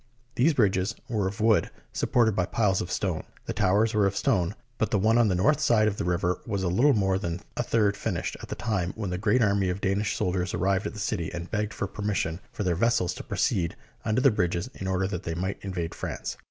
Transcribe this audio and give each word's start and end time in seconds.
These 0.33 0.55
bridges 0.55 0.95
were 1.07 1.27
of 1.27 1.39
wood 1.39 1.69
supported 1.93 2.35
by 2.35 2.47
piles 2.47 2.81
of 2.81 2.89
stone. 2.91 3.21
The 3.45 3.53
towers 3.53 3.93
were 3.93 4.07
of 4.07 4.17
stone, 4.17 4.55
but 4.79 4.89
the 4.89 4.97
one 4.97 5.19
on 5.19 5.27
the 5.27 5.35
north 5.35 5.59
side 5.59 5.87
of 5.87 5.97
the 5.97 6.03
river 6.03 6.41
was 6.47 6.63
little 6.63 6.95
more 6.95 7.19
than 7.19 7.41
a 7.55 7.61
third 7.61 7.95
finished 7.95 8.35
at 8.41 8.49
the 8.49 8.55
time 8.55 8.93
when 8.95 9.11
the 9.11 9.19
great 9.19 9.43
army 9.43 9.69
of 9.69 9.79
Danish 9.79 10.15
soldiers 10.15 10.55
arrived 10.55 10.87
at 10.87 10.93
the 10.93 10.99
city 10.99 11.31
and 11.31 11.51
begged 11.51 11.71
for 11.75 11.85
permission 11.85 12.39
for 12.51 12.63
their 12.63 12.73
vessels 12.73 13.13
to 13.13 13.23
proceed 13.23 13.75
under 14.03 14.21
the 14.21 14.31
bridges 14.31 14.71
in 14.73 14.87
order 14.87 15.05
that 15.05 15.21
they 15.21 15.35
might 15.35 15.59
invade 15.61 15.93
France. 15.93 16.35